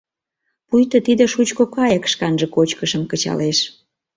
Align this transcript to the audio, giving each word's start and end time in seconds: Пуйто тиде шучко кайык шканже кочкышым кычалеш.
Пуйто 0.67 0.97
тиде 1.07 1.25
шучко 1.33 1.63
кайык 1.75 2.03
шканже 2.11 2.45
кочкышым 2.55 3.03
кычалеш. 3.11 3.57